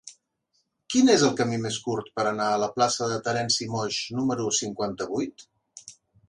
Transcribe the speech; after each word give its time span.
Quin 0.93 1.11
és 1.15 1.25
el 1.27 1.35
camí 1.41 1.59
més 1.65 1.77
curt 1.87 2.09
per 2.19 2.25
anar 2.29 2.47
a 2.53 2.57
la 2.63 2.69
plaça 2.77 3.11
de 3.13 3.19
Terenci 3.29 3.69
Moix 3.75 4.01
número 4.21 4.49
cinquanta-vuit? 4.63 5.47